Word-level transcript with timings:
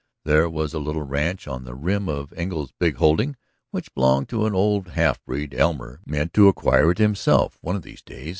There 0.23 0.49
was 0.49 0.73
a 0.73 0.79
little 0.79 1.03
ranch 1.03 1.47
on 1.47 1.63
the 1.63 1.75
rim 1.75 2.09
of 2.09 2.33
Engle's 2.33 2.71
big 2.79 2.95
holding 2.95 3.35
which 3.69 3.93
belonged 3.93 4.29
to 4.29 4.47
an 4.47 4.55
old 4.55 4.87
half 4.87 5.23
breed; 5.25 5.53
Elmer 5.53 5.99
meant 6.07 6.33
to 6.33 6.47
acquire 6.47 6.89
it 6.89 6.97
himself 6.97 7.59
one 7.61 7.75
of 7.75 7.83
these 7.83 8.01
days. 8.01 8.29